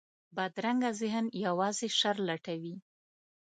بدرنګه 0.35 0.89
ذهن 1.01 1.25
یوازې 1.45 1.87
شر 1.99 2.15
لټوي 2.27 2.75